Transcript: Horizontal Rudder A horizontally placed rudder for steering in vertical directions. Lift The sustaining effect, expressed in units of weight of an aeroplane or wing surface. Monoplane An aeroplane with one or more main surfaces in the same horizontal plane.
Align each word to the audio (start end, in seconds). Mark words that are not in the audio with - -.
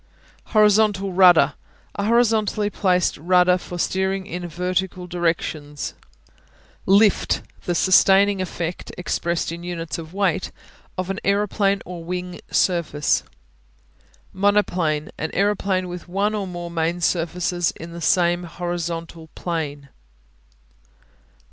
Horizontal 0.45 1.13
Rudder 1.13 1.53
A 1.93 2.05
horizontally 2.05 2.71
placed 2.71 3.17
rudder 3.17 3.59
for 3.59 3.77
steering 3.77 4.25
in 4.25 4.47
vertical 4.47 5.05
directions. 5.05 5.93
Lift 6.87 7.43
The 7.65 7.75
sustaining 7.75 8.41
effect, 8.41 8.91
expressed 8.97 9.51
in 9.51 9.61
units 9.61 9.99
of 9.99 10.11
weight 10.11 10.51
of 10.97 11.11
an 11.11 11.19
aeroplane 11.23 11.83
or 11.85 12.03
wing 12.03 12.41
surface. 12.49 13.21
Monoplane 14.33 15.11
An 15.19 15.29
aeroplane 15.35 15.87
with 15.87 16.07
one 16.07 16.33
or 16.33 16.47
more 16.47 16.71
main 16.71 16.99
surfaces 16.99 17.69
in 17.75 17.91
the 17.91 18.01
same 18.01 18.45
horizontal 18.45 19.27
plane. 19.35 19.89